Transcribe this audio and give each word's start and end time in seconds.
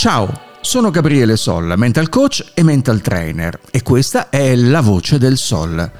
Ciao, 0.00 0.32
sono 0.62 0.88
Gabriele 0.90 1.36
Solla, 1.36 1.76
mental 1.76 2.08
coach 2.08 2.52
e 2.54 2.62
mental 2.62 3.02
trainer 3.02 3.60
e 3.70 3.82
questa 3.82 4.30
è 4.30 4.56
La 4.56 4.80
Voce 4.80 5.18
del 5.18 5.36
Sol. 5.36 5.92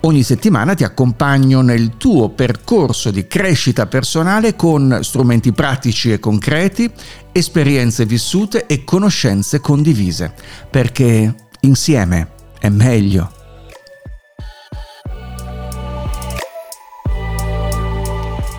Ogni 0.00 0.22
settimana 0.22 0.74
ti 0.74 0.84
accompagno 0.84 1.62
nel 1.62 1.96
tuo 1.96 2.28
percorso 2.28 3.10
di 3.10 3.26
crescita 3.26 3.86
personale 3.86 4.56
con 4.56 4.98
strumenti 5.00 5.52
pratici 5.52 6.12
e 6.12 6.18
concreti, 6.18 6.92
esperienze 7.32 8.04
vissute 8.04 8.66
e 8.66 8.84
conoscenze 8.84 9.58
condivise, 9.60 10.34
perché 10.70 11.34
insieme 11.60 12.32
è 12.58 12.68
meglio. 12.68 13.45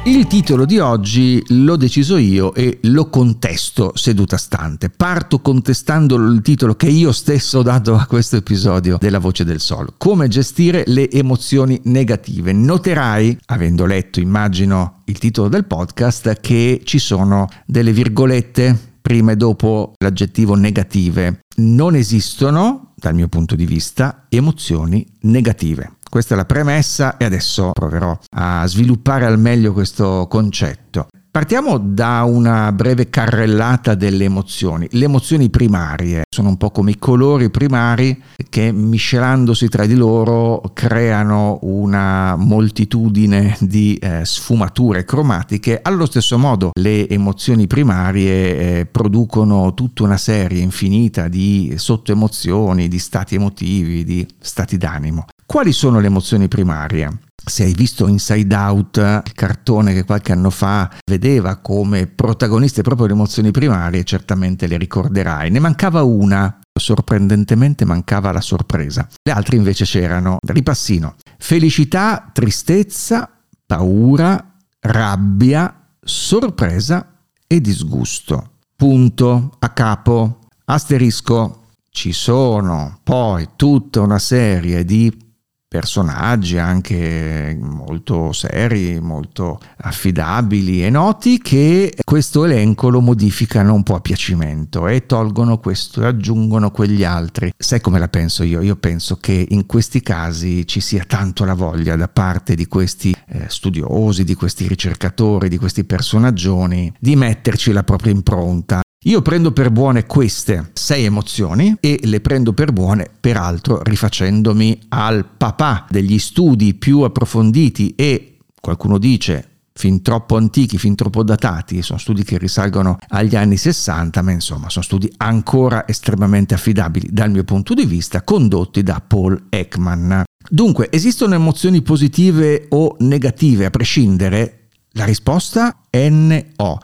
Il 0.08 0.26
titolo 0.26 0.64
di 0.64 0.80
oggi 0.80 1.44
l'ho 1.48 1.76
deciso 1.76 2.16
io 2.16 2.54
e 2.54 2.80
lo 2.84 3.10
contesto 3.10 3.92
seduta 3.94 4.38
stante. 4.38 4.90
Parto 4.90 5.42
contestando 5.42 6.16
il 6.16 6.40
titolo 6.42 6.76
che 6.76 6.88
io 6.88 7.12
stesso 7.12 7.60
ho 7.60 7.62
dato 7.62 7.94
a 7.94 8.06
questo 8.06 8.38
episodio 8.38 8.96
della 9.02 9.20
Voce 9.20 9.44
del 9.44 9.60
Sol. 9.60 9.96
Come 9.98 10.30
gestire 10.30 10.86
le 10.88 11.12
emozioni 11.12 11.82
negative. 11.84 12.54
Noterai, 12.54 13.38
avendo 13.48 13.86
letto, 13.86 14.22
immagino, 14.22 15.02
il 15.08 15.18
titolo 15.18 15.50
del 15.50 15.66
podcast, 15.66 16.40
che 16.40 16.80
ci 16.86 17.00
sono 17.00 17.50
delle 17.66 17.92
virgolette 17.92 18.96
prima 19.02 19.34
e 19.34 19.36
dopo 19.36 19.92
l'aggettivo 19.98 20.56
negative. 20.56 21.42
Non 21.58 21.96
esistono, 21.96 22.94
dal 22.96 23.14
mio 23.14 23.28
punto 23.28 23.58
di 23.58 23.66
vista, 23.66 24.28
emozioni 24.30 25.06
negative. 25.24 25.97
Questa 26.10 26.34
è 26.34 26.38
la 26.38 26.46
premessa 26.46 27.18
e 27.18 27.26
adesso 27.26 27.72
proverò 27.74 28.18
a 28.32 28.66
sviluppare 28.66 29.26
al 29.26 29.40
meglio 29.40 29.74
questo 29.74 30.28
concetto. 30.30 31.08
Partiamo 31.38 31.78
da 31.78 32.24
una 32.24 32.72
breve 32.72 33.12
carrellata 33.12 33.94
delle 33.94 34.24
emozioni. 34.24 34.88
Le 34.90 35.06
emozioni 35.06 35.52
primarie 35.52 36.24
sono 36.28 36.50
un 36.50 36.58
po' 36.58 36.72
come 36.72 36.90
i 36.90 36.98
colori 36.98 37.52
primari 37.52 38.20
che 38.50 38.72
miscelandosi 38.72 39.68
tra 39.68 39.86
di 39.86 39.94
loro 39.94 40.64
creano 40.74 41.60
una 41.62 42.36
moltitudine 42.36 43.56
di 43.60 43.96
eh, 43.98 44.26
sfumature 44.26 45.06
cromatiche. 45.06 45.80
Allo 45.80 46.08
stesso 46.08 46.40
modo 46.40 46.72
le 46.74 47.08
emozioni 47.08 47.68
primarie 47.68 48.80
eh, 48.80 48.86
producono 48.88 49.76
tutta 49.76 50.02
una 50.02 50.18
serie 50.18 50.64
infinita 50.64 51.28
di 51.28 51.76
sottoemozioni, 51.78 52.88
di 52.88 52.98
stati 52.98 53.36
emotivi, 53.36 54.04
di 54.04 54.26
stati 54.40 54.76
d'animo. 54.78 55.28
Quali 55.48 55.72
sono 55.72 56.02
le 56.02 56.08
emozioni 56.08 56.50
primarie? 56.50 57.20
Se 57.34 57.64
hai 57.64 57.74
visto 57.74 58.06
Inside 58.10 58.54
Out, 58.54 58.98
il 58.98 59.32
cartone 59.32 59.94
che 59.94 60.04
qualche 60.04 60.34
anno 60.34 60.50
fa 60.50 60.92
vedeva 61.10 61.56
come 61.56 62.06
protagoniste 62.06 62.82
proprio 62.82 63.08
le 63.08 63.14
emozioni 63.14 63.52
primarie, 63.52 64.04
certamente 64.04 64.68
le 64.68 64.76
ricorderai. 64.76 65.50
Ne 65.50 65.60
mancava 65.60 66.04
una, 66.04 66.60
sorprendentemente 66.78 67.86
mancava 67.86 68.34
la 68.34 68.42
sorpresa. 68.42 69.08
Le 69.24 69.32
altre 69.32 69.56
invece 69.56 69.86
c'erano. 69.86 70.38
Ripassino. 70.46 71.16
Felicità, 71.38 72.30
tristezza, 72.34 73.32
paura, 73.66 74.54
rabbia, 74.82 75.92
sorpresa 76.04 77.20
e 77.48 77.62
disgusto. 77.62 78.52
Punto 78.76 79.56
a 79.60 79.70
capo. 79.70 80.40
Asterisco. 80.66 81.62
Ci 81.90 82.12
sono 82.12 83.00
poi 83.02 83.48
tutta 83.56 84.02
una 84.02 84.20
serie 84.20 84.84
di 84.84 85.26
personaggi 85.68 86.58
anche 86.58 87.58
molto 87.60 88.32
seri, 88.32 89.00
molto 89.02 89.60
affidabili 89.78 90.86
e 90.86 90.90
noti 90.90 91.40
che 91.40 91.94
questo 92.04 92.46
elenco 92.46 92.90
lo 92.90 93.02
modificano 93.02 93.74
un 93.74 93.84
po' 93.84 93.96
a 93.96 94.00
piacimento 94.00 94.88
e 94.88 95.06
tolgono 95.06 95.60
questo 95.60 96.02
e 96.02 96.06
aggiungono 96.06 96.72
quegli 96.72 97.04
altri. 97.04 97.52
Sai 97.58 97.82
come 97.82 98.00
la 98.00 98.08
penso 98.08 98.44
io? 98.44 98.62
Io 98.62 98.78
penso 98.78 99.18
che 99.18 99.46
in 99.50 99.66
questi 99.66 100.02
casi 100.02 100.66
ci 100.66 100.80
sia 100.80 101.04
tanto 101.06 101.44
la 101.44 101.54
voglia 101.54 101.96
da 101.96 102.08
parte 102.08 102.56
di 102.56 102.68
questi 102.68 103.14
eh, 103.28 103.46
studiosi, 103.48 104.24
di 104.24 104.36
questi 104.36 104.68
ricercatori, 104.68 105.50
di 105.50 105.58
questi 105.58 105.84
personaggioni 105.84 106.94
di 107.00 107.16
metterci 107.16 107.72
la 107.72 107.84
propria 107.84 108.14
impronta 108.14 108.82
io 109.08 109.22
prendo 109.22 109.54
per 109.54 109.72
buone 109.72 110.06
queste 110.06 110.72
sei 110.74 111.06
emozioni 111.06 111.78
e 111.80 111.98
le 112.04 112.20
prendo 112.20 112.52
per 112.52 112.74
buone, 112.74 113.10
peraltro, 113.18 113.82
rifacendomi 113.82 114.82
al 114.90 115.26
papà 115.26 115.86
degli 115.90 116.20
studi 116.20 116.74
più 116.74 117.00
approfonditi 117.00 117.96
e, 117.96 118.40
qualcuno 118.60 118.98
dice, 118.98 119.60
fin 119.72 120.02
troppo 120.02 120.36
antichi, 120.36 120.78
fin 120.78 120.96
troppo 120.96 121.24
datati, 121.24 121.82
sono 121.84 122.00
studi 122.00 122.26
che 122.26 122.38
risalgono 122.38 122.98
agli 123.08 123.38
anni 123.38 123.56
60, 123.56 124.22
ma 124.22 124.32
insomma 124.32 124.70
sono 124.70 124.84
studi 124.84 125.10
ancora 125.16 125.88
estremamente 125.88 126.54
affidabili 126.54 127.08
dal 127.10 127.32
mio 127.32 127.46
punto 127.46 127.74
di 127.74 127.86
vista, 127.86 128.24
condotti 128.24 128.84
da 128.84 129.02
Paul 129.06 129.46
Ekman. 129.48 130.24
Dunque, 130.50 130.92
esistono 130.92 131.34
emozioni 131.34 131.82
positive 131.82 132.66
o 132.72 132.98
negative 133.00 133.64
a 133.64 133.70
prescindere? 133.70 134.68
La 134.98 135.06
risposta 135.06 135.84
no. 135.92 136.82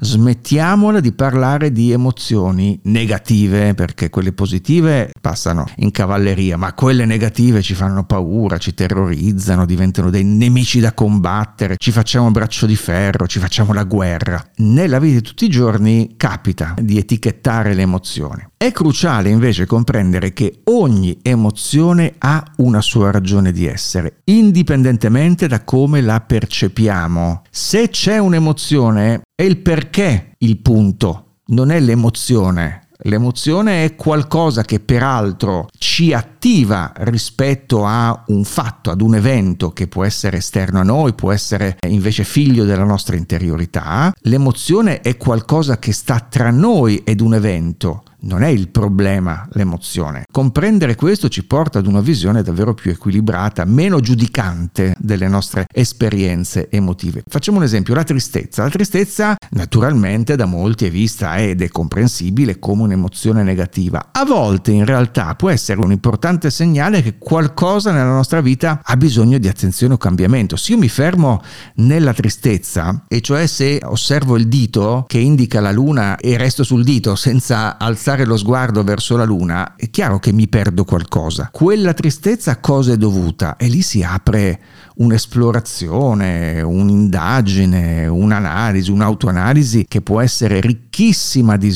Smettiamola 0.00 1.00
di 1.00 1.12
parlare 1.12 1.70
di 1.70 1.92
emozioni 1.92 2.80
negative, 2.84 3.74
perché 3.74 4.08
quelle 4.08 4.32
positive 4.32 5.10
passano 5.20 5.66
in 5.76 5.90
cavalleria, 5.90 6.56
ma 6.56 6.72
quelle 6.72 7.04
negative 7.04 7.60
ci 7.60 7.74
fanno 7.74 8.04
paura, 8.04 8.56
ci 8.56 8.72
terrorizzano, 8.72 9.66
diventano 9.66 10.08
dei 10.08 10.24
nemici 10.24 10.80
da 10.80 10.94
combattere, 10.94 11.76
ci 11.76 11.92
facciamo 11.92 12.30
braccio 12.30 12.64
di 12.64 12.76
ferro, 12.76 13.26
ci 13.26 13.38
facciamo 13.38 13.74
la 13.74 13.84
guerra. 13.84 14.42
Nella 14.56 14.98
vita 14.98 15.18
di 15.20 15.22
tutti 15.22 15.44
i 15.44 15.50
giorni 15.50 16.14
capita 16.16 16.74
di 16.80 16.96
etichettare 16.96 17.74
le 17.74 17.82
emozioni. 17.82 18.48
È 18.56 18.72
cruciale 18.72 19.28
invece 19.28 19.66
comprendere 19.66 20.32
che 20.32 20.60
ogni 20.64 21.18
emozione 21.22 22.14
ha 22.18 22.42
una 22.56 22.80
sua 22.80 23.10
ragione 23.10 23.52
di 23.52 23.66
essere, 23.66 24.20
indipendentemente 24.24 25.46
da 25.46 25.64
come 25.64 26.00
la 26.00 26.20
percepiamo. 26.20 27.42
Se 27.50 27.88
c'è 27.88 28.18
un'emozione 28.18 28.39
è 29.36 29.42
il 29.42 29.58
perché 29.58 30.32
il 30.38 30.58
punto, 30.58 31.36
non 31.46 31.70
è 31.70 31.78
l'emozione. 31.80 32.88
L'emozione 33.04 33.84
è 33.84 33.94
qualcosa 33.94 34.62
che 34.62 34.78
peraltro 34.78 35.68
ci 35.78 36.12
attiva 36.12 36.92
rispetto 36.96 37.86
a 37.86 38.24
un 38.26 38.44
fatto, 38.44 38.90
ad 38.90 39.00
un 39.00 39.14
evento 39.14 39.70
che 39.70 39.86
può 39.86 40.04
essere 40.04 40.38
esterno 40.38 40.80
a 40.80 40.82
noi, 40.82 41.14
può 41.14 41.32
essere 41.32 41.78
invece 41.88 42.24
figlio 42.24 42.64
della 42.64 42.84
nostra 42.84 43.16
interiorità. 43.16 44.12
L'emozione 44.22 45.00
è 45.00 45.16
qualcosa 45.16 45.78
che 45.78 45.92
sta 45.92 46.20
tra 46.20 46.50
noi 46.50 47.02
ed 47.04 47.20
un 47.20 47.34
evento 47.34 48.02
non 48.22 48.42
è 48.42 48.48
il 48.48 48.68
problema 48.68 49.48
l'emozione. 49.52 50.24
Comprendere 50.30 50.94
questo 50.94 51.28
ci 51.28 51.44
porta 51.44 51.78
ad 51.78 51.86
una 51.86 52.00
visione 52.00 52.42
davvero 52.42 52.74
più 52.74 52.90
equilibrata, 52.90 53.64
meno 53.64 54.00
giudicante 54.00 54.94
delle 54.98 55.28
nostre 55.28 55.66
esperienze 55.72 56.68
emotive. 56.70 57.22
Facciamo 57.26 57.58
un 57.58 57.64
esempio, 57.64 57.94
la 57.94 58.04
tristezza. 58.04 58.62
La 58.62 58.70
tristezza 58.70 59.36
naturalmente 59.50 60.36
da 60.36 60.46
molti 60.46 60.86
è 60.86 60.90
vista 60.90 61.36
ed 61.38 61.62
è 61.62 61.68
comprensibile 61.68 62.58
come 62.58 62.82
un'emozione 62.82 63.42
negativa. 63.42 64.08
A 64.12 64.24
volte 64.24 64.72
in 64.72 64.84
realtà 64.84 65.34
può 65.34 65.50
essere 65.50 65.80
un 65.80 65.92
importante 65.92 66.50
segnale 66.50 67.02
che 67.02 67.18
qualcosa 67.18 67.92
nella 67.92 68.12
nostra 68.12 68.40
vita 68.40 68.80
ha 68.82 68.96
bisogno 68.96 69.38
di 69.38 69.48
attenzione 69.48 69.94
o 69.94 69.96
cambiamento. 69.96 70.56
Se 70.56 70.72
io 70.72 70.78
mi 70.78 70.88
fermo 70.88 71.40
nella 71.76 72.12
tristezza, 72.12 73.04
e 73.08 73.20
cioè 73.20 73.46
se 73.46 73.80
osservo 73.82 74.36
il 74.36 74.48
dito 74.48 75.04
che 75.06 75.18
indica 75.18 75.60
la 75.60 75.72
luna 75.72 76.16
e 76.16 76.36
resto 76.36 76.62
sul 76.62 76.84
dito 76.84 77.14
senza 77.14 77.78
alzare 77.78 78.09
alzare 78.10 78.24
lo 78.24 78.36
sguardo 78.36 78.82
verso 78.82 79.16
la 79.16 79.24
luna, 79.24 79.76
è 79.76 79.88
chiaro 79.90 80.18
che 80.18 80.32
mi 80.32 80.48
perdo 80.48 80.84
qualcosa. 80.84 81.48
Quella 81.52 81.92
tristezza 81.92 82.52
a 82.52 82.56
cosa 82.56 82.92
è 82.92 82.96
dovuta? 82.96 83.56
E 83.56 83.68
lì 83.68 83.82
si 83.82 84.02
apre 84.02 84.60
un'esplorazione, 84.96 86.60
un'indagine, 86.60 88.06
un'analisi, 88.06 88.90
un'autoanalisi 88.90 89.84
che 89.86 90.00
può 90.00 90.20
essere 90.20 90.60
ricchissima 90.60 91.56
di 91.56 91.70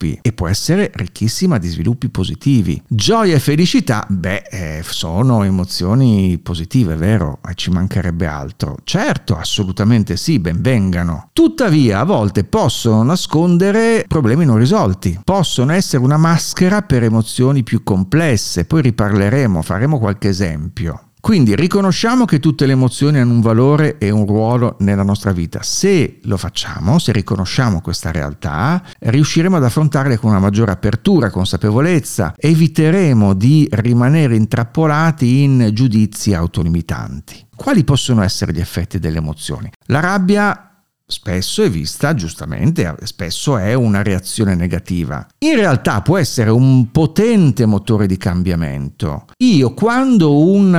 sviluppi 0.00 0.18
e 0.22 0.32
può 0.32 0.48
essere 0.48 0.90
ricchissima 0.94 1.58
di 1.58 1.68
sviluppi 1.68 2.08
positivi. 2.08 2.82
Gioia 2.88 3.36
e 3.36 3.40
felicità, 3.40 4.06
beh, 4.08 4.42
eh, 4.50 4.82
sono 4.84 5.42
emozioni 5.42 6.38
positive, 6.38 6.96
vero? 6.96 7.40
E 7.46 7.54
ci 7.54 7.70
mancherebbe 7.70 8.26
altro. 8.26 8.76
Certo, 8.84 9.36
assolutamente 9.36 10.16
sì, 10.16 10.38
benvengano. 10.38 11.28
Tuttavia, 11.32 12.00
a 12.00 12.04
volte 12.04 12.44
possono 12.44 13.02
nascondere 13.02 14.04
problemi 14.08 14.44
non 14.44 14.56
risolti, 14.58 15.20
possono 15.22 15.72
essere 15.72 16.02
una 16.02 16.16
maschera 16.16 16.82
per 16.82 17.02
emozioni 17.02 17.62
più 17.62 17.82
complesse, 17.82 18.64
poi 18.64 18.82
riparleremo, 18.82 19.62
faremo 19.62 19.98
qualche 19.98 20.28
esempio. 20.28 21.09
Quindi 21.20 21.54
riconosciamo 21.54 22.24
che 22.24 22.40
tutte 22.40 22.66
le 22.66 22.72
emozioni 22.72 23.18
hanno 23.18 23.34
un 23.34 23.40
valore 23.40 23.98
e 23.98 24.10
un 24.10 24.26
ruolo 24.26 24.76
nella 24.80 25.02
nostra 25.02 25.32
vita. 25.32 25.62
Se 25.62 26.18
lo 26.22 26.36
facciamo, 26.36 26.98
se 26.98 27.12
riconosciamo 27.12 27.80
questa 27.80 28.10
realtà, 28.10 28.82
riusciremo 28.98 29.56
ad 29.56 29.64
affrontarle 29.64 30.16
con 30.16 30.30
una 30.30 30.40
maggiore 30.40 30.72
apertura, 30.72 31.30
consapevolezza, 31.30 32.34
eviteremo 32.36 33.34
di 33.34 33.68
rimanere 33.70 34.36
intrappolati 34.36 35.42
in 35.42 35.70
giudizi 35.72 36.32
autolimitanti. 36.32 37.46
Quali 37.54 37.84
possono 37.84 38.22
essere 38.22 38.52
gli 38.52 38.60
effetti 38.60 38.98
delle 38.98 39.18
emozioni? 39.18 39.70
La 39.86 40.00
rabbia 40.00 40.69
spesso 41.10 41.62
è 41.62 41.70
vista 41.70 42.14
giustamente, 42.14 42.94
spesso 43.02 43.56
è 43.56 43.74
una 43.74 44.02
reazione 44.02 44.54
negativa. 44.54 45.26
In 45.38 45.56
realtà 45.56 46.00
può 46.02 46.16
essere 46.16 46.50
un 46.50 46.90
potente 46.90 47.66
motore 47.66 48.06
di 48.06 48.16
cambiamento. 48.16 49.26
Io 49.38 49.74
quando 49.74 50.38
un 50.38 50.74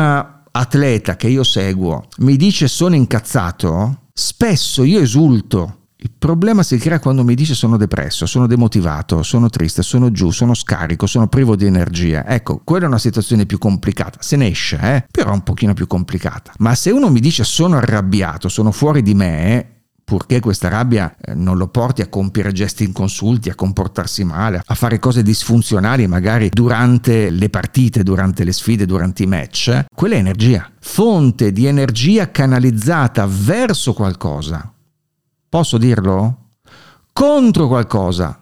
atleta 0.53 1.15
che 1.15 1.27
io 1.27 1.43
seguo 1.43 2.07
mi 2.19 2.35
dice 2.35 2.67
sono 2.67 2.95
incazzato, 2.95 4.07
spesso 4.13 4.83
io 4.83 4.99
esulto 4.99 5.75
il 6.03 6.11
problema 6.17 6.63
si 6.63 6.77
crea 6.77 6.99
quando 6.99 7.23
mi 7.23 7.35
dice 7.35 7.53
sono 7.53 7.77
depresso, 7.77 8.25
sono 8.25 8.47
demotivato, 8.47 9.21
sono 9.21 9.49
triste, 9.49 9.83
sono 9.83 10.11
giù, 10.11 10.31
sono 10.31 10.55
scarico, 10.55 11.05
sono 11.05 11.27
privo 11.27 11.55
di 11.55 11.67
energia. 11.67 12.25
Ecco, 12.25 12.61
quella 12.63 12.85
è 12.85 12.87
una 12.87 12.97
situazione 12.97 13.45
più 13.45 13.59
complicata. 13.59 14.17
Se 14.19 14.35
ne 14.35 14.47
esce, 14.47 14.79
eh? 14.81 15.05
però 15.11 15.31
un 15.31 15.43
pochino 15.43 15.75
più 15.75 15.85
complicata. 15.85 16.53
Ma 16.57 16.73
se 16.73 16.89
uno 16.89 17.11
mi 17.11 17.19
dice 17.19 17.43
sono 17.43 17.77
arrabbiato, 17.77 18.49
sono 18.49 18.71
fuori 18.71 19.03
di 19.03 19.13
me, 19.13 19.80
purché 20.11 20.41
questa 20.41 20.67
rabbia 20.67 21.15
eh, 21.21 21.33
non 21.35 21.55
lo 21.55 21.69
porti 21.69 22.01
a 22.01 22.07
compiere 22.07 22.51
gesti 22.51 22.83
inconsulti, 22.83 23.49
a 23.49 23.55
comportarsi 23.55 24.25
male, 24.25 24.61
a 24.65 24.75
fare 24.75 24.99
cose 24.99 25.23
disfunzionali 25.23 26.05
magari 26.05 26.49
durante 26.49 27.29
le 27.29 27.49
partite, 27.49 28.03
durante 28.03 28.43
le 28.43 28.51
sfide, 28.51 28.85
durante 28.85 29.23
i 29.23 29.27
match, 29.27 29.85
quella 29.95 30.15
è 30.15 30.17
energia, 30.17 30.69
fonte 30.81 31.53
di 31.53 31.65
energia 31.65 32.29
canalizzata 32.29 33.25
verso 33.25 33.93
qualcosa 33.93 34.73
Posso 35.51 35.77
dirlo? 35.77 36.47
Contro 37.11 37.67
qualcosa. 37.67 38.41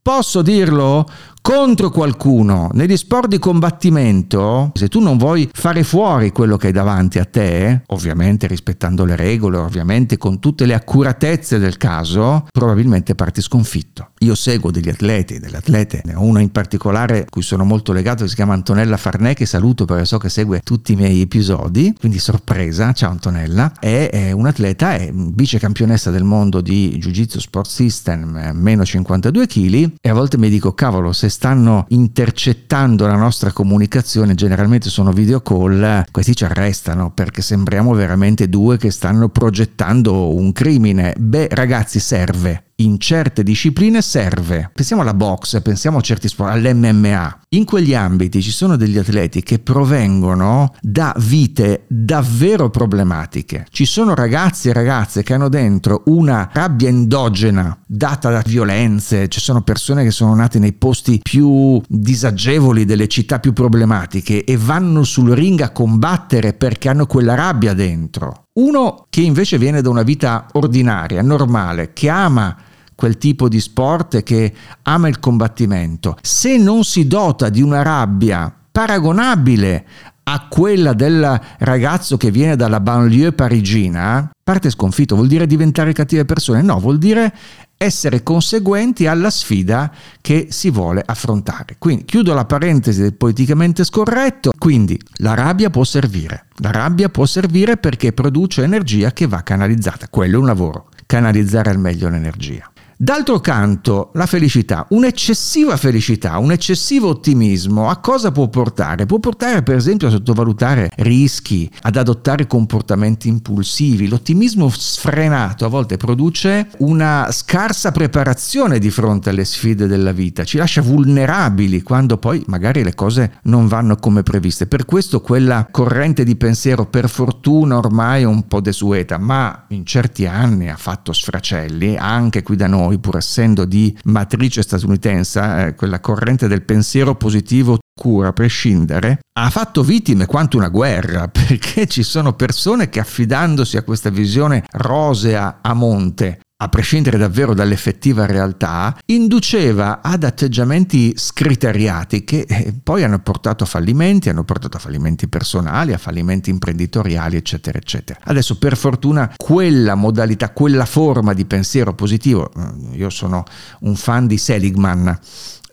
Posso 0.00 0.42
dirlo? 0.42 1.04
Contro 1.46 1.90
qualcuno 1.90 2.70
negli 2.72 2.96
sport 2.96 3.28
di 3.28 3.38
combattimento, 3.38 4.72
se 4.74 4.88
tu 4.88 4.98
non 4.98 5.16
vuoi 5.16 5.48
fare 5.52 5.84
fuori 5.84 6.32
quello 6.32 6.56
che 6.56 6.66
hai 6.66 6.72
davanti 6.72 7.20
a 7.20 7.24
te, 7.24 7.82
ovviamente 7.86 8.48
rispettando 8.48 9.04
le 9.04 9.14
regole, 9.14 9.58
ovviamente 9.58 10.18
con 10.18 10.40
tutte 10.40 10.66
le 10.66 10.74
accuratezze 10.74 11.60
del 11.60 11.76
caso, 11.76 12.48
probabilmente 12.50 13.14
parti 13.14 13.42
sconfitto. 13.42 14.08
Io 14.20 14.34
seguo 14.34 14.72
degli 14.72 14.88
atleti, 14.88 15.38
delle 15.38 15.58
atlete, 15.58 16.02
ne 16.04 16.16
ho 16.16 16.22
una 16.22 16.40
in 16.40 16.50
particolare 16.50 17.20
a 17.20 17.24
cui 17.30 17.42
sono 17.42 17.62
molto 17.62 17.92
legato 17.92 18.24
che 18.24 18.28
si 18.28 18.34
chiama 18.34 18.54
Antonella 18.54 18.96
Farnè 18.96 19.34
che 19.34 19.46
saluto 19.46 19.84
perché 19.84 20.04
so 20.04 20.18
che 20.18 20.28
segue 20.28 20.62
tutti 20.64 20.94
i 20.94 20.96
miei 20.96 21.20
episodi, 21.20 21.94
quindi 21.96 22.18
sorpresa, 22.18 22.92
ciao 22.92 23.12
Antonella, 23.12 23.72
è, 23.78 24.08
è 24.10 24.32
un'atleta, 24.32 24.96
è 24.96 25.12
vice 25.14 25.60
campionessa 25.60 26.10
del 26.10 26.24
mondo 26.24 26.60
di 26.60 26.98
Jiu 26.98 27.12
Jitsu 27.12 27.38
Sport 27.38 27.70
System, 27.70 28.50
meno 28.52 28.84
52 28.84 29.46
kg 29.46 29.92
e 30.00 30.08
a 30.08 30.12
volte 30.12 30.38
mi 30.38 30.48
dico 30.48 30.74
cavolo 30.74 31.12
se 31.12 31.34
stanno 31.36 31.84
intercettando 31.88 33.06
la 33.06 33.14
nostra 33.14 33.52
comunicazione, 33.52 34.34
generalmente 34.34 34.88
sono 34.88 35.12
video 35.12 35.42
call, 35.42 36.06
questi 36.10 36.34
ci 36.34 36.46
arrestano 36.46 37.10
perché 37.10 37.42
sembriamo 37.42 37.92
veramente 37.92 38.48
due 38.48 38.78
che 38.78 38.90
stanno 38.90 39.28
progettando 39.28 40.34
un 40.34 40.52
crimine. 40.52 41.14
Beh, 41.18 41.48
ragazzi, 41.50 42.00
serve 42.00 42.65
in 42.76 42.98
certe 42.98 43.42
discipline 43.42 44.02
serve. 44.02 44.70
Pensiamo 44.72 45.02
alla 45.02 45.14
box, 45.14 45.62
pensiamo 45.62 45.98
a 45.98 46.02
certi 46.02 46.28
sport, 46.28 46.52
all'MMA. 46.52 47.40
In 47.50 47.64
quegli 47.64 47.94
ambiti 47.94 48.42
ci 48.42 48.50
sono 48.50 48.76
degli 48.76 48.98
atleti 48.98 49.42
che 49.42 49.60
provengono 49.60 50.74
da 50.80 51.14
vite 51.18 51.84
davvero 51.88 52.68
problematiche. 52.68 53.66
Ci 53.70 53.86
sono 53.86 54.14
ragazzi 54.14 54.68
e 54.68 54.72
ragazze 54.72 55.22
che 55.22 55.32
hanno 55.34 55.48
dentro 55.48 56.02
una 56.06 56.50
rabbia 56.52 56.88
endogena 56.88 57.78
data 57.86 58.30
da 58.30 58.42
violenze, 58.44 59.28
ci 59.28 59.40
sono 59.40 59.62
persone 59.62 60.04
che 60.04 60.10
sono 60.10 60.34
nate 60.34 60.58
nei 60.58 60.72
posti 60.72 61.20
più 61.22 61.80
disagevoli 61.88 62.84
delle 62.84 63.08
città 63.08 63.38
più 63.38 63.52
problematiche 63.52 64.44
e 64.44 64.56
vanno 64.56 65.02
sul 65.04 65.30
ring 65.30 65.60
a 65.60 65.70
combattere 65.70 66.52
perché 66.52 66.88
hanno 66.88 67.06
quella 67.06 67.34
rabbia 67.34 67.72
dentro. 67.72 68.45
Uno 68.56 69.06
che 69.10 69.20
invece 69.20 69.58
viene 69.58 69.82
da 69.82 69.90
una 69.90 70.02
vita 70.02 70.46
ordinaria, 70.52 71.20
normale, 71.20 71.92
che 71.92 72.08
ama 72.08 72.56
quel 72.94 73.18
tipo 73.18 73.48
di 73.48 73.60
sport 73.60 74.14
e 74.14 74.22
che 74.22 74.52
ama 74.82 75.08
il 75.08 75.18
combattimento, 75.18 76.16
se 76.22 76.56
non 76.56 76.82
si 76.82 77.06
dota 77.06 77.50
di 77.50 77.60
una 77.60 77.82
rabbia 77.82 78.50
paragonabile 78.72 79.86
a 80.28 80.48
quella 80.48 80.92
del 80.92 81.40
ragazzo 81.58 82.16
che 82.16 82.32
viene 82.32 82.56
dalla 82.56 82.80
banlieue 82.80 83.32
parigina, 83.32 84.28
parte 84.42 84.70
sconfitto, 84.70 85.14
vuol 85.14 85.28
dire 85.28 85.46
diventare 85.46 85.92
cattive 85.92 86.24
persone? 86.24 86.62
No, 86.62 86.80
vuol 86.80 86.98
dire 86.98 87.32
essere 87.76 88.22
conseguenti 88.22 89.06
alla 89.06 89.30
sfida 89.30 89.92
che 90.20 90.48
si 90.50 90.70
vuole 90.70 91.02
affrontare. 91.04 91.76
Quindi 91.78 92.04
chiudo 92.06 92.34
la 92.34 92.44
parentesi 92.44 93.02
del 93.02 93.14
politicamente 93.14 93.84
scorretto, 93.84 94.50
quindi 94.58 94.98
la 95.18 95.34
rabbia 95.34 95.70
può 95.70 95.84
servire, 95.84 96.46
la 96.56 96.72
rabbia 96.72 97.08
può 97.08 97.24
servire 97.24 97.76
perché 97.76 98.12
produce 98.12 98.64
energia 98.64 99.12
che 99.12 99.26
va 99.28 99.42
canalizzata, 99.42 100.08
quello 100.08 100.36
è 100.36 100.40
un 100.40 100.46
lavoro, 100.46 100.88
canalizzare 101.06 101.70
al 101.70 101.78
meglio 101.78 102.08
l'energia. 102.08 102.68
D'altro 102.98 103.40
canto, 103.40 104.08
la 104.14 104.24
felicità, 104.24 104.86
un'eccessiva 104.88 105.76
felicità, 105.76 106.38
un 106.38 106.50
eccessivo 106.50 107.08
ottimismo, 107.08 107.90
a 107.90 107.98
cosa 107.98 108.32
può 108.32 108.48
portare? 108.48 109.04
Può 109.04 109.18
portare 109.18 109.62
per 109.62 109.76
esempio 109.76 110.08
a 110.08 110.12
sottovalutare 110.12 110.90
rischi, 110.96 111.70
ad 111.82 111.96
adottare 111.96 112.46
comportamenti 112.46 113.28
impulsivi. 113.28 114.08
L'ottimismo 114.08 114.70
sfrenato 114.70 115.66
a 115.66 115.68
volte 115.68 115.98
produce 115.98 116.70
una 116.78 117.28
scarsa 117.32 117.92
preparazione 117.92 118.78
di 118.78 118.88
fronte 118.88 119.28
alle 119.28 119.44
sfide 119.44 119.86
della 119.86 120.12
vita, 120.12 120.44
ci 120.44 120.56
lascia 120.56 120.80
vulnerabili 120.80 121.82
quando 121.82 122.16
poi 122.16 122.42
magari 122.46 122.82
le 122.82 122.94
cose 122.94 123.40
non 123.42 123.66
vanno 123.66 123.96
come 123.96 124.22
previste. 124.22 124.66
Per 124.66 124.86
questo 124.86 125.20
quella 125.20 125.68
corrente 125.70 126.24
di 126.24 126.36
pensiero 126.36 126.86
per 126.86 127.10
fortuna 127.10 127.76
ormai 127.76 128.22
è 128.22 128.26
un 128.26 128.46
po' 128.48 128.62
desueta, 128.62 129.18
ma 129.18 129.66
in 129.68 129.84
certi 129.84 130.24
anni 130.24 130.70
ha 130.70 130.76
fatto 130.76 131.12
sfracelli, 131.12 131.98
anche 131.98 132.42
qui 132.42 132.56
da 132.56 132.66
noi 132.66 132.84
noi, 132.86 132.98
pur 132.98 133.16
essendo 133.16 133.64
di 133.64 133.96
matrice 134.04 134.62
statunitense, 134.62 135.66
eh, 135.66 135.74
quella 135.74 136.00
corrente 136.00 136.46
del 136.48 136.62
pensiero 136.62 137.16
positivo 137.16 137.78
cura 137.98 138.32
prescindere, 138.32 139.20
ha 139.38 139.50
fatto 139.50 139.82
vittime 139.82 140.26
quanto 140.26 140.56
una 140.56 140.68
guerra, 140.68 141.28
perché 141.28 141.86
ci 141.86 142.02
sono 142.02 142.34
persone 142.34 142.88
che 142.88 143.00
affidandosi 143.00 143.76
a 143.76 143.82
questa 143.82 144.10
visione 144.10 144.64
rosea 144.72 145.58
a 145.62 145.74
monte 145.74 146.40
a 146.58 146.68
prescindere 146.68 147.18
davvero 147.18 147.52
dall'effettiva 147.52 148.24
realtà, 148.24 148.96
induceva 149.06 150.00
ad 150.00 150.24
atteggiamenti 150.24 151.12
scriteriati 151.14 152.24
che 152.24 152.46
eh, 152.48 152.72
poi 152.82 153.02
hanno 153.02 153.18
portato 153.18 153.64
a 153.64 153.66
fallimenti, 153.66 154.30
hanno 154.30 154.44
portato 154.44 154.78
a 154.78 154.80
fallimenti 154.80 155.28
personali, 155.28 155.92
a 155.92 155.98
fallimenti 155.98 156.48
imprenditoriali, 156.48 157.36
eccetera, 157.36 157.76
eccetera. 157.76 158.20
Adesso 158.22 158.56
per 158.56 158.76
fortuna 158.76 159.34
quella 159.36 159.94
modalità, 159.94 160.50
quella 160.50 160.86
forma 160.86 161.34
di 161.34 161.44
pensiero 161.44 161.94
positivo, 161.94 162.50
eh, 162.56 162.96
io 162.96 163.10
sono 163.10 163.44
un 163.80 163.94
fan 163.94 164.26
di 164.26 164.38
Seligman, 164.38 165.18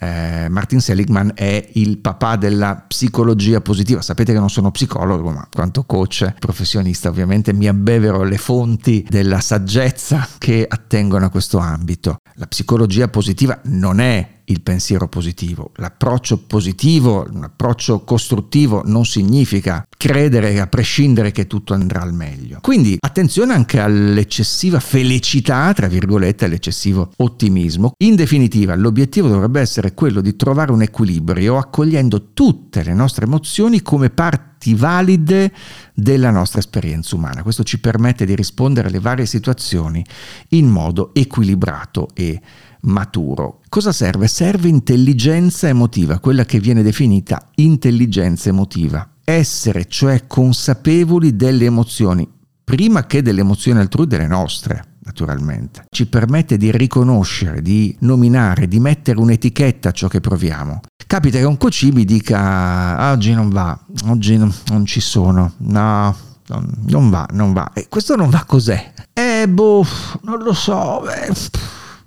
eh, 0.03 0.49
Martin 0.49 0.81
Seligman 0.81 1.31
è 1.35 1.69
il 1.73 1.97
papà 1.97 2.35
della 2.35 2.83
psicologia 2.87 3.61
positiva. 3.61 4.01
Sapete 4.01 4.33
che 4.33 4.39
non 4.39 4.49
sono 4.49 4.71
psicologo, 4.71 5.31
ma 5.31 5.47
quanto 5.51 5.83
coach 5.83 6.33
professionista 6.39 7.09
ovviamente 7.09 7.53
mi 7.53 7.67
abbevero 7.67 8.23
le 8.23 8.37
fonti 8.37 9.05
della 9.09 9.39
saggezza 9.39 10.27
che 10.37 10.65
attengono 10.67 11.25
a 11.25 11.29
questo 11.29 11.57
ambito. 11.57 12.17
La 12.35 12.47
psicologia 12.47 13.07
positiva 13.07 13.59
non 13.65 13.99
è 13.99 14.41
il 14.45 14.61
pensiero 14.61 15.07
positivo. 15.07 15.71
L'approccio 15.75 16.37
positivo, 16.39 17.25
un 17.31 17.43
approccio 17.43 18.01
costruttivo 18.01 18.81
non 18.85 19.05
significa 19.05 19.85
credere 19.95 20.59
a 20.59 20.67
prescindere 20.67 21.31
che 21.31 21.47
tutto 21.47 21.73
andrà 21.73 22.01
al 22.01 22.13
meglio. 22.13 22.59
Quindi 22.61 22.97
attenzione 22.99 23.53
anche 23.53 23.79
all'eccessiva 23.79 24.79
felicità, 24.79 25.71
tra 25.73 25.87
virgolette, 25.87 26.45
all'eccessivo 26.45 27.11
ottimismo. 27.17 27.93
In 28.03 28.15
definitiva, 28.15 28.75
l'obiettivo 28.75 29.27
dovrebbe 29.27 29.61
essere 29.61 29.93
quello 29.93 30.21
di 30.21 30.35
trovare 30.35 30.71
un 30.71 30.81
equilibrio 30.81 31.57
accogliendo 31.57 32.31
tutte 32.33 32.83
le 32.83 32.93
nostre 32.93 33.25
emozioni 33.25 33.81
come 33.81 34.09
parti 34.09 34.73
valide 34.73 35.53
della 35.93 36.31
nostra 36.31 36.59
esperienza 36.59 37.15
umana. 37.15 37.43
Questo 37.43 37.63
ci 37.63 37.79
permette 37.79 38.25
di 38.25 38.35
rispondere 38.35 38.87
alle 38.87 38.99
varie 38.99 39.25
situazioni 39.25 40.03
in 40.49 40.67
modo 40.67 41.13
equilibrato 41.13 42.07
e 42.13 42.41
maturo. 42.83 43.61
Cosa 43.69 43.91
serve? 43.91 44.27
Serve 44.27 44.67
intelligenza 44.67 45.67
emotiva, 45.67 46.19
quella 46.19 46.45
che 46.45 46.59
viene 46.59 46.83
definita 46.83 47.49
intelligenza 47.55 48.49
emotiva. 48.49 49.07
Essere 49.23 49.87
cioè 49.87 50.27
consapevoli 50.27 51.35
delle 51.35 51.65
emozioni, 51.65 52.27
prima 52.63 53.05
che 53.05 53.21
delle 53.21 53.41
emozioni 53.41 53.79
altrui, 53.79 54.07
delle 54.07 54.27
nostre 54.27 54.91
naturalmente. 55.05 55.85
Ci 55.89 56.07
permette 56.07 56.57
di 56.57 56.71
riconoscere, 56.71 57.61
di 57.61 57.95
nominare, 57.99 58.67
di 58.67 58.79
mettere 58.79 59.19
un'etichetta 59.19 59.89
a 59.89 59.91
ciò 59.91 60.07
che 60.07 60.21
proviamo. 60.21 60.81
Capita 61.05 61.37
che 61.37 61.43
un 61.43 61.57
coach 61.57 61.89
mi 61.91 62.05
dica 62.05 63.11
oggi 63.11 63.33
non 63.33 63.49
va, 63.49 63.77
oggi 64.05 64.37
non, 64.37 64.51
non 64.67 64.85
ci 64.85 65.01
sono, 65.01 65.53
no, 65.57 66.15
non, 66.47 66.73
non, 66.87 67.09
va, 67.09 67.27
non 67.31 67.53
va. 67.53 67.71
E 67.73 67.87
questo 67.89 68.15
non 68.15 68.29
va 68.29 68.43
cos'è? 68.45 68.93
Eh, 69.13 69.47
boh, 69.47 69.85
non 70.21 70.41
lo 70.41 70.53
so, 70.53 71.03
beh, 71.05 71.33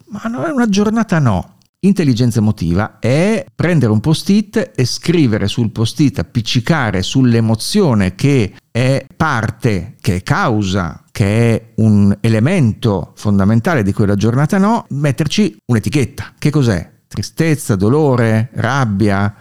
ma 0.08 0.22
non 0.28 0.44
è 0.44 0.50
una 0.50 0.68
giornata 0.68 1.18
no. 1.18 1.54
Intelligenza 1.80 2.38
emotiva 2.38 2.98
è 2.98 3.44
prendere 3.54 3.92
un 3.92 4.00
post-it 4.00 4.72
e 4.74 4.84
scrivere 4.84 5.46
sul 5.46 5.70
post-it, 5.70 6.18
appiccicare 6.18 7.02
sull'emozione 7.02 8.14
che 8.14 8.54
è 8.70 9.06
parte, 9.14 9.94
che 10.00 10.16
è 10.16 10.22
causa 10.22 11.04
che 11.16 11.54
è 11.54 11.72
un 11.76 12.14
elemento 12.20 13.12
fondamentale 13.16 13.82
di 13.82 13.94
quella 13.94 14.16
giornata 14.16 14.58
no, 14.58 14.84
metterci 14.90 15.56
un'etichetta. 15.64 16.34
Che 16.38 16.50
cos'è? 16.50 16.90
Tristezza, 17.08 17.74
dolore, 17.74 18.50
rabbia, 18.52 19.34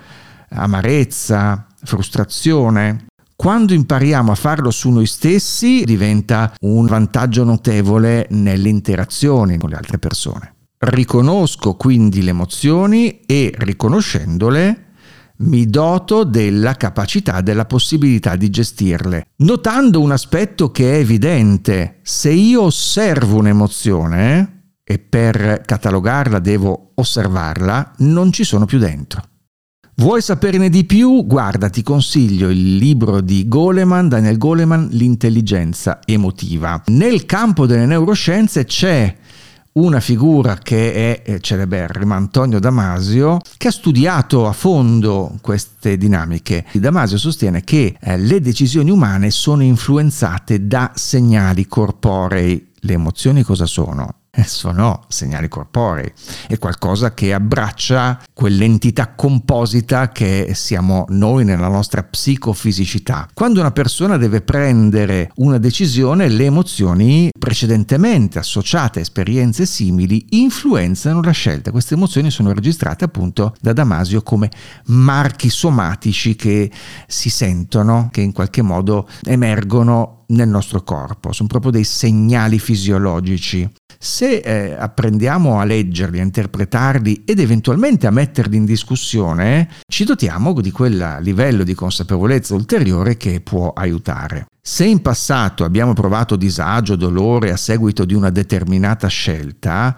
amarezza, 0.51 1.67
frustrazione. 1.83 3.07
Quando 3.35 3.73
impariamo 3.73 4.31
a 4.31 4.35
farlo 4.35 4.71
su 4.71 4.89
noi 4.89 5.05
stessi 5.05 5.83
diventa 5.83 6.53
un 6.61 6.85
vantaggio 6.85 7.43
notevole 7.43 8.27
nelle 8.29 8.69
interazioni 8.69 9.57
con 9.57 9.71
le 9.71 9.75
altre 9.75 9.97
persone. 9.97 10.54
Riconosco 10.87 11.73
quindi 11.73 12.21
le 12.21 12.29
emozioni 12.29 13.21
e 13.25 13.51
riconoscendole 13.57 14.83
mi 15.37 15.65
doto 15.65 16.23
della 16.23 16.75
capacità, 16.75 17.41
della 17.41 17.65
possibilità 17.65 18.35
di 18.35 18.51
gestirle. 18.51 19.29
Notando 19.37 19.99
un 19.99 20.11
aspetto 20.11 20.69
che 20.69 20.93
è 20.93 20.97
evidente, 20.99 22.01
se 22.03 22.29
io 22.29 22.61
osservo 22.61 23.37
un'emozione 23.37 24.73
e 24.83 24.99
per 24.99 25.63
catalogarla 25.65 26.37
devo 26.37 26.91
osservarla, 26.93 27.93
non 27.99 28.31
ci 28.31 28.43
sono 28.43 28.65
più 28.65 28.77
dentro. 28.77 29.23
Vuoi 29.95 30.21
saperne 30.21 30.69
di 30.69 30.83
più? 30.83 31.25
Guarda, 31.25 31.69
ti 31.69 31.81
consiglio 31.81 32.49
il 32.51 32.75
libro 32.75 33.21
di 33.21 33.47
Goleman, 33.47 34.07
Daniel 34.07 34.37
Goleman, 34.37 34.89
L'intelligenza 34.91 35.99
emotiva. 36.05 36.79
Nel 36.87 37.25
campo 37.25 37.65
delle 37.65 37.87
neuroscienze 37.87 38.65
c'è 38.65 39.15
una 39.77 39.99
figura 39.99 40.57
che 40.57 41.21
è 41.23 41.39
celeberrima, 41.39 42.15
Antonio 42.15 42.59
Damasio, 42.59 43.39
che 43.57 43.67
ha 43.67 43.71
studiato 43.71 44.47
a 44.47 44.53
fondo 44.53 45.37
queste 45.41 45.97
dinamiche. 45.97 46.65
Damasio 46.73 47.17
sostiene 47.17 47.61
che 47.63 47.97
eh, 47.99 48.17
le 48.17 48.39
decisioni 48.39 48.89
umane 48.89 49.31
sono 49.31 49.63
influenzate 49.63 50.65
da 50.65 50.91
segnali 50.95 51.67
corporei. 51.67 52.71
Le 52.79 52.93
emozioni 52.93 53.43
cosa 53.43 53.65
sono? 53.65 54.19
Sono 54.43 55.03
segnali 55.07 55.47
corporei, 55.47 56.11
è 56.47 56.57
qualcosa 56.57 57.13
che 57.13 57.33
abbraccia 57.33 58.21
quell'entità 58.33 59.13
composita 59.13 60.09
che 60.09 60.51
siamo 60.53 61.05
noi 61.09 61.45
nella 61.45 61.67
nostra 61.67 62.03
psicofisicità. 62.03 63.27
Quando 63.33 63.59
una 63.59 63.71
persona 63.71 64.17
deve 64.17 64.41
prendere 64.41 65.31
una 65.35 65.57
decisione, 65.57 66.27
le 66.27 66.45
emozioni 66.45 67.29
precedentemente 67.37 68.39
associate 68.39 68.99
a 68.99 69.01
esperienze 69.01 69.65
simili 69.65 70.25
influenzano 70.31 71.21
la 71.21 71.31
scelta. 71.31 71.71
Queste 71.71 71.93
emozioni 71.93 72.31
sono 72.31 72.51
registrate 72.53 73.05
appunto 73.05 73.55
da 73.61 73.73
Damasio 73.73 74.21
come 74.21 74.49
marchi 74.85 75.49
somatici 75.49 76.35
che 76.35 76.71
si 77.07 77.29
sentono, 77.29 78.09
che 78.11 78.21
in 78.21 78.31
qualche 78.31 78.61
modo 78.61 79.07
emergono 79.23 80.23
nel 80.27 80.47
nostro 80.47 80.81
corpo, 80.83 81.31
sono 81.31 81.47
proprio 81.47 81.71
dei 81.71 81.83
segnali 81.83 82.59
fisiologici. 82.59 83.69
Se 83.97 84.37
eh, 84.37 84.75
apprendiamo 84.77 85.59
a 85.59 85.63
leggerli, 85.63 86.19
a 86.19 86.23
interpretarli 86.23 87.23
ed 87.25 87.39
eventualmente 87.39 88.07
a 88.07 88.11
metterli 88.11 88.55
in 88.55 88.65
discussione, 88.65 89.69
ci 89.87 90.03
dotiamo 90.03 90.53
di 90.61 90.71
quel 90.71 91.17
livello 91.21 91.63
di 91.63 91.73
consapevolezza 91.73 92.53
ulteriore 92.53 93.17
che 93.17 93.41
può 93.41 93.73
aiutare. 93.73 94.45
Se 94.67 94.83
in 94.83 95.01
passato 95.01 95.63
abbiamo 95.63 95.93
provato 95.93 96.35
disagio, 96.35 96.95
dolore 96.95 97.51
a 97.51 97.57
seguito 97.57 98.03
di 98.03 98.15
una 98.15 98.31
determinata 98.31 99.07
scelta, 99.07 99.95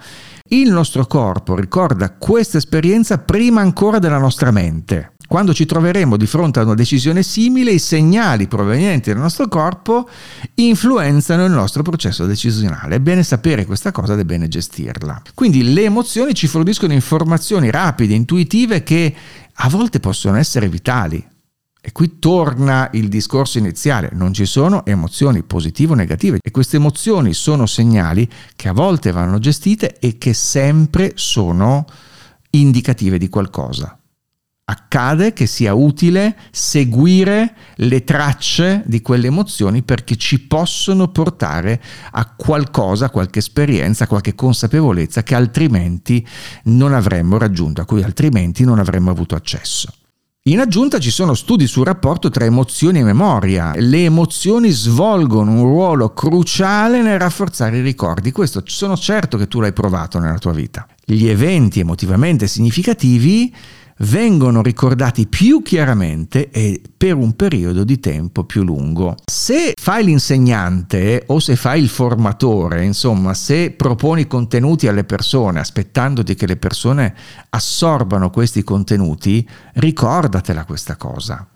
il 0.48 0.70
nostro 0.70 1.06
corpo 1.06 1.54
ricorda 1.54 2.12
questa 2.12 2.58
esperienza 2.58 3.16
prima 3.16 3.62
ancora 3.62 3.98
della 3.98 4.18
nostra 4.18 4.50
mente. 4.50 5.12
Quando 5.28 5.52
ci 5.52 5.66
troveremo 5.66 6.16
di 6.16 6.24
fronte 6.24 6.58
a 6.58 6.62
una 6.62 6.72
decisione 6.72 7.22
simile, 7.22 7.72
i 7.72 7.78
segnali 7.78 8.48
provenienti 8.48 9.12
dal 9.12 9.20
nostro 9.20 9.46
corpo 9.46 10.08
influenzano 10.54 11.44
il 11.44 11.52
nostro 11.52 11.82
processo 11.82 12.24
decisionale. 12.24 12.94
È 12.94 12.98
bene 12.98 13.22
sapere 13.22 13.66
questa 13.66 13.92
cosa 13.92 14.14
ed 14.14 14.20
è 14.20 14.24
bene 14.24 14.48
gestirla. 14.48 15.20
Quindi 15.34 15.74
le 15.74 15.84
emozioni 15.84 16.32
ci 16.32 16.46
forniscono 16.46 16.94
informazioni 16.94 17.70
rapide, 17.70 18.14
intuitive 18.14 18.82
che 18.82 19.14
a 19.52 19.68
volte 19.68 20.00
possono 20.00 20.38
essere 20.38 20.66
vitali. 20.70 21.22
E 21.78 21.92
qui 21.92 22.18
torna 22.18 22.88
il 22.92 23.08
discorso 23.08 23.58
iniziale, 23.58 24.08
non 24.14 24.32
ci 24.32 24.46
sono 24.46 24.86
emozioni 24.86 25.42
positive 25.42 25.92
o 25.92 25.96
negative 25.96 26.38
e 26.42 26.50
queste 26.50 26.76
emozioni 26.76 27.34
sono 27.34 27.66
segnali 27.66 28.26
che 28.56 28.68
a 28.68 28.72
volte 28.72 29.12
vanno 29.12 29.38
gestite 29.38 29.98
e 29.98 30.16
che 30.16 30.32
sempre 30.32 31.12
sono 31.16 31.84
indicative 32.52 33.18
di 33.18 33.28
qualcosa 33.28 33.97
accade 34.70 35.32
che 35.32 35.46
sia 35.46 35.72
utile 35.72 36.36
seguire 36.50 37.54
le 37.76 38.04
tracce 38.04 38.82
di 38.84 39.00
quelle 39.00 39.28
emozioni 39.28 39.82
perché 39.82 40.16
ci 40.16 40.40
possono 40.40 41.08
portare 41.08 41.80
a 42.12 42.34
qualcosa, 42.36 43.08
qualche 43.08 43.38
esperienza, 43.38 44.06
qualche 44.06 44.34
consapevolezza 44.34 45.22
che 45.22 45.34
altrimenti 45.34 46.26
non 46.64 46.92
avremmo 46.92 47.38
raggiunto, 47.38 47.80
a 47.80 47.86
cui 47.86 48.02
altrimenti 48.02 48.64
non 48.64 48.78
avremmo 48.78 49.10
avuto 49.10 49.34
accesso. 49.34 49.90
In 50.48 50.60
aggiunta 50.60 50.98
ci 50.98 51.10
sono 51.10 51.34
studi 51.34 51.66
sul 51.66 51.84
rapporto 51.84 52.30
tra 52.30 52.44
emozioni 52.44 53.00
e 53.00 53.04
memoria. 53.04 53.72
Le 53.74 54.04
emozioni 54.04 54.70
svolgono 54.70 55.50
un 55.50 55.62
ruolo 55.62 56.14
cruciale 56.14 57.02
nel 57.02 57.18
rafforzare 57.18 57.78
i 57.78 57.82
ricordi. 57.82 58.32
Questo 58.32 58.62
sono 58.64 58.96
certo 58.96 59.36
che 59.36 59.46
tu 59.46 59.60
l'hai 59.60 59.74
provato 59.74 60.18
nella 60.18 60.38
tua 60.38 60.52
vita. 60.52 60.86
Gli 61.04 61.26
eventi 61.26 61.80
emotivamente 61.80 62.46
significativi 62.46 63.54
vengono 63.98 64.62
ricordati 64.62 65.26
più 65.26 65.62
chiaramente 65.62 66.50
e 66.50 66.80
per 66.96 67.14
un 67.14 67.34
periodo 67.34 67.84
di 67.84 67.98
tempo 68.00 68.44
più 68.44 68.62
lungo. 68.62 69.16
Se 69.24 69.72
fai 69.80 70.04
l'insegnante 70.04 71.24
o 71.26 71.38
se 71.38 71.56
fai 71.56 71.80
il 71.80 71.88
formatore, 71.88 72.84
insomma, 72.84 73.34
se 73.34 73.70
proponi 73.70 74.26
contenuti 74.26 74.86
alle 74.88 75.04
persone 75.04 75.60
aspettandoti 75.60 76.34
che 76.34 76.46
le 76.46 76.56
persone 76.56 77.14
assorbano 77.50 78.30
questi 78.30 78.62
contenuti, 78.62 79.48
ricordatela 79.74 80.64
questa 80.64 80.96
cosa 80.96 81.46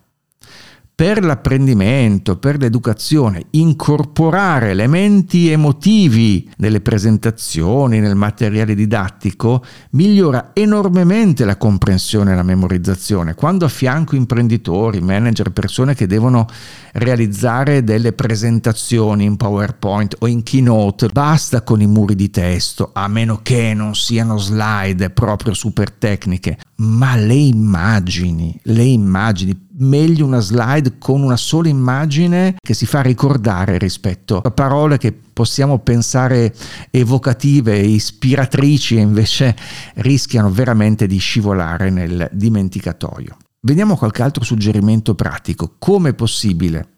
per 0.95 1.25
l'apprendimento, 1.25 2.37
per 2.37 2.59
l'educazione, 2.59 3.47
incorporare 3.51 4.71
elementi 4.71 5.51
emotivi 5.51 6.49
nelle 6.59 6.81
presentazioni, 6.81 7.99
nel 7.99 8.15
materiale 8.15 8.75
didattico, 8.75 9.65
migliora 9.93 10.51
enormemente 10.53 11.45
la 11.45 11.57
comprensione 11.57 12.33
e 12.33 12.35
la 12.37 12.43
memorizzazione. 12.43 13.35
Quando 13.35 13.65
affianco 13.65 14.17
imprenditori, 14.17 15.01
manager, 15.01 15.51
persone 15.51 15.95
che 15.95 16.07
devono 16.07 16.47
realizzare 16.93 17.83
delle 17.83 18.13
presentazioni 18.13 19.25
in 19.25 19.37
PowerPoint 19.37 20.17
o 20.21 20.27
in 20.27 20.43
Keynote, 20.43 21.09
basta 21.09 21.63
con 21.63 21.81
i 21.81 21.87
muri 21.87 22.15
di 22.15 22.31
testo, 22.31 22.91
a 22.93 23.09
meno 23.09 23.41
che 23.43 23.73
non 23.75 23.95
siano 23.95 24.37
slide 24.37 25.11
proprio 25.11 25.55
super 25.55 25.91
tecniche, 25.91 26.59
ma 26.83 27.15
le 27.15 27.35
immagini, 27.35 28.59
le 28.65 28.83
immagini, 28.83 29.69
meglio 29.79 30.27
una 30.27 30.41
slide 30.41 30.99
con 30.99 31.23
una 31.23 31.37
sola 31.37 31.69
immagine 31.69 32.57
che 32.61 32.75
si 32.75 32.87
fa 32.87 33.03
ricordare 33.03 33.79
rispetto 33.79 34.39
a 34.39 34.51
parole 34.51 34.99
che 34.99 35.13
possiamo 35.13 35.79
pensare 35.79 36.53
evocative, 36.91 37.79
ispiratrici 37.79 38.97
e 38.97 39.01
invece 39.01 39.57
rischiano 39.97 40.51
veramente 40.51 41.07
di 41.07 41.19
scivolare 41.19 41.91
nel 41.91 42.29
dimenticatoio. 42.33 43.37
Vediamo 43.61 43.97
qualche 43.97 44.23
altro 44.23 44.43
suggerimento 44.43 45.15
pratico. 45.15 45.77
Come 45.79 46.11
è 46.11 46.15
possibile, 46.15 46.95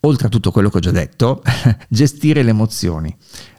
oltre 0.00 0.26
a 0.26 0.30
tutto 0.30 0.50
quello 0.50 0.68
che 0.68 0.76
ho 0.76 0.80
già 0.80 0.90
detto, 0.90 1.42
gestire 1.88 2.42
le 2.42 2.50
emozioni? 2.50 3.16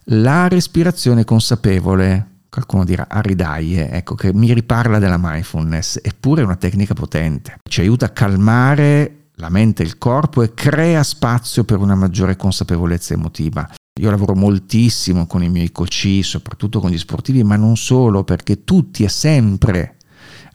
La 0.07 0.47
respirazione 0.47 1.23
consapevole, 1.23 2.32
qualcuno 2.53 2.83
dirà 2.83 3.07
a 3.10 3.19
ridaie, 3.19 3.89
ecco 3.89 4.13
che 4.13 4.31
mi 4.31 4.53
riparla 4.53 5.00
della 5.00 5.17
mindfulness, 5.19 5.98
eppure 6.03 6.41
è 6.41 6.45
una 6.45 6.55
tecnica 6.55 6.93
potente, 6.93 7.57
ci 7.67 7.81
aiuta 7.81 8.05
a 8.05 8.10
calmare 8.10 9.29
la 9.38 9.50
mente 9.50 9.81
e 9.81 9.88
il 9.88 9.98
corpo 9.98 10.43
e 10.43 10.53
crea 10.53 11.01
spazio 11.01 11.63
per 11.63 11.79
una 11.79 11.95
maggiore 11.95 12.36
consapevolezza 12.36 13.15
emotiva. 13.15 13.67
Io 14.00 14.10
lavoro 14.12 14.36
moltissimo 14.36 15.25
con 15.25 15.41
i 15.41 15.50
miei 15.50 15.72
coach, 15.72 16.19
soprattutto 16.22 16.79
con 16.79 16.91
gli 16.91 16.98
sportivi, 17.00 17.43
ma 17.43 17.55
non 17.55 17.75
solo, 17.75 18.24
perché 18.24 18.63
tutti 18.63 19.03
e 19.03 19.10
sempre 19.10 19.98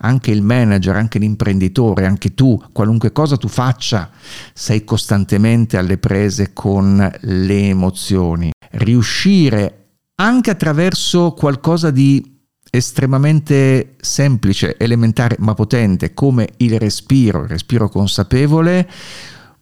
anche 0.00 0.30
il 0.30 0.42
manager, 0.42 0.94
anche 0.94 1.18
l'imprenditore, 1.18 2.06
anche 2.06 2.32
tu, 2.34 2.62
qualunque 2.70 3.10
cosa 3.10 3.36
tu 3.36 3.48
faccia, 3.48 4.08
sei 4.52 4.84
costantemente 4.84 5.76
alle 5.76 5.98
prese 5.98 6.52
con 6.52 7.10
le 7.20 7.68
emozioni. 7.68 8.52
Riuscire 8.70 9.87
anche 10.20 10.50
attraverso 10.50 11.32
qualcosa 11.32 11.90
di 11.90 12.36
estremamente 12.70 13.94
semplice, 14.00 14.76
elementare 14.78 15.36
ma 15.38 15.54
potente 15.54 16.12
come 16.12 16.48
il 16.58 16.78
respiro, 16.78 17.42
il 17.42 17.48
respiro 17.48 17.88
consapevole, 17.88 18.88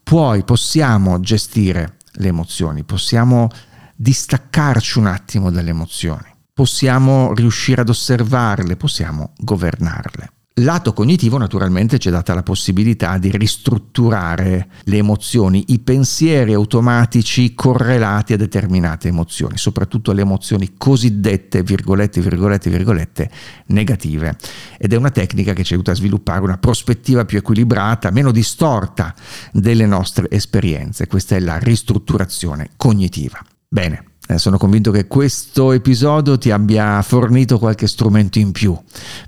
poi 0.02 0.44
possiamo 0.44 1.20
gestire 1.20 1.96
le 2.12 2.28
emozioni, 2.28 2.84
possiamo 2.84 3.48
distaccarci 3.94 4.98
un 4.98 5.06
attimo 5.06 5.50
dalle 5.50 5.70
emozioni, 5.70 6.34
possiamo 6.52 7.32
riuscire 7.34 7.82
ad 7.82 7.88
osservarle, 7.88 8.76
possiamo 8.76 9.32
governarle. 9.36 10.30
Lato 10.60 10.94
cognitivo 10.94 11.36
naturalmente 11.36 11.98
ci 11.98 12.08
è 12.08 12.10
data 12.10 12.32
la 12.32 12.42
possibilità 12.42 13.18
di 13.18 13.30
ristrutturare 13.30 14.68
le 14.84 14.96
emozioni, 14.96 15.64
i 15.68 15.80
pensieri 15.80 16.54
automatici 16.54 17.52
correlati 17.52 18.32
a 18.32 18.38
determinate 18.38 19.08
emozioni, 19.08 19.58
soprattutto 19.58 20.12
le 20.12 20.22
emozioni 20.22 20.72
cosiddette, 20.78 21.62
virgolette, 21.62 22.22
virgolette, 22.22 22.70
virgolette, 22.70 23.30
negative. 23.66 24.34
Ed 24.78 24.94
è 24.94 24.96
una 24.96 25.10
tecnica 25.10 25.52
che 25.52 25.62
ci 25.62 25.75
aiuta 25.75 25.90
a 25.90 25.94
sviluppare 25.94 26.40
una 26.40 26.56
prospettiva 26.56 27.26
più 27.26 27.36
equilibrata, 27.36 28.10
meno 28.10 28.32
distorta 28.32 29.14
delle 29.52 29.84
nostre 29.84 30.30
esperienze. 30.30 31.06
Questa 31.06 31.36
è 31.36 31.40
la 31.40 31.58
ristrutturazione 31.58 32.70
cognitiva. 32.76 33.44
Bene, 33.68 34.12
eh, 34.26 34.38
sono 34.38 34.59
convinto 34.59 34.90
che 34.90 35.06
questo 35.06 35.73
episodio 35.73 36.38
ti 36.38 36.50
abbia 36.50 37.00
fornito 37.02 37.59
qualche 37.59 37.87
strumento 37.87 38.38
in 38.38 38.52
più 38.52 38.76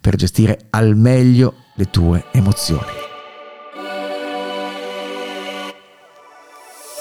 per 0.01 0.17
gestire 0.17 0.67
al 0.71 0.97
meglio 0.97 1.55
le 1.75 1.91
tue 1.91 2.25
emozioni. 2.33 3.08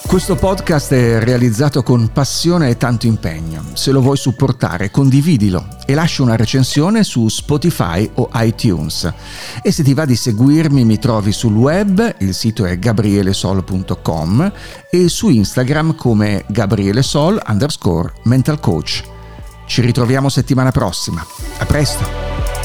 Questo 0.07 0.35
podcast 0.35 0.93
è 0.93 1.19
realizzato 1.19 1.83
con 1.83 2.09
passione 2.13 2.69
e 2.69 2.77
tanto 2.77 3.07
impegno. 3.07 3.61
Se 3.73 3.91
lo 3.91 3.99
vuoi 3.99 4.15
supportare, 4.15 4.89
condividilo 4.89 5.67
e 5.85 5.93
lascia 5.95 6.23
una 6.23 6.37
recensione 6.37 7.03
su 7.03 7.27
Spotify 7.27 8.09
o 8.13 8.29
iTunes. 8.35 9.13
E 9.61 9.69
se 9.69 9.83
ti 9.83 9.93
va 9.93 10.05
di 10.05 10.15
seguirmi, 10.15 10.85
mi 10.85 10.97
trovi 10.97 11.33
sul 11.33 11.55
web, 11.55 12.15
il 12.19 12.33
sito 12.33 12.63
è 12.63 12.79
gabrielesol.com 12.79 14.51
e 14.89 15.09
su 15.09 15.27
Instagram 15.27 15.93
come 15.95 16.45
gabrielesol 16.47 17.41
underscore 17.45 18.13
mental 18.23 18.61
coach. 18.61 19.03
Ci 19.65 19.81
ritroviamo 19.81 20.29
settimana 20.29 20.71
prossima. 20.71 21.23
A 21.57 21.65
presto! 21.65 22.56